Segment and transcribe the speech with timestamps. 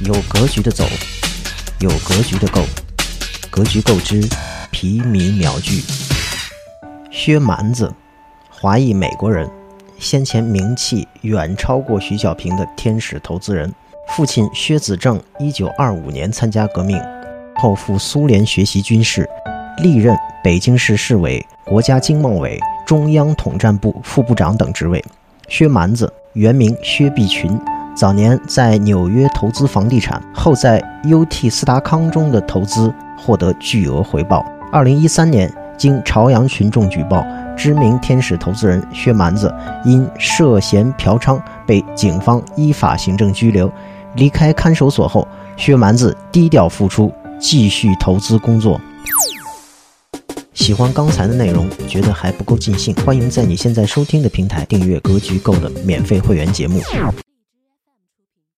[0.00, 0.84] 有格局的走，
[1.80, 2.62] 有格局的购，
[3.50, 4.22] 格局够之，
[4.70, 5.82] 皮米秒聚。
[7.10, 7.92] 薛蛮子，
[8.48, 9.50] 华裔美国人，
[9.98, 13.74] 先前名气远超过徐小平的天使投资人。
[14.10, 16.96] 父亲薛子正，一九二五年参加革命，
[17.56, 19.28] 后赴苏联学习军事，
[19.78, 25.04] 历任北京市市委、国家经贸委、中央统战部副部长等职位。
[25.48, 27.58] 薛蛮子原名薛碧群。
[27.98, 34.46] 早年在纽约投资房地产，后在 UT 斯达康中的投资获得巨额回报。
[34.70, 39.52] 二零一三年，经朝阳群众举报，知名天使投资人薛蛮子
[39.84, 43.68] 因涉嫌嫖娼被警方依法行政拘留。
[44.14, 48.80] 离开看守所后，薛蛮子低调复出，继续投资工作。
[50.54, 56.80] 喜欢刚才的内容，觉得还不够尽兴，欢迎在你现在收听的平台订阅《格局够》的免费会员节目。